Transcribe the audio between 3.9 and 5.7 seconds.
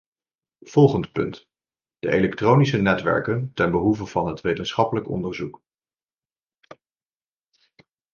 van het wetenschappelijk onderzoek.